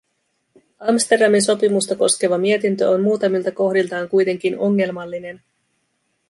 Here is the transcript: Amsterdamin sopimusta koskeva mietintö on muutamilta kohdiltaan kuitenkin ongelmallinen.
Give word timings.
Amsterdamin 0.93 1.43
sopimusta 1.45 1.95
koskeva 1.95 2.37
mietintö 2.39 2.89
on 2.89 3.01
muutamilta 3.01 3.51
kohdiltaan 3.51 4.09
kuitenkin 4.09 4.59
ongelmallinen. 4.59 5.41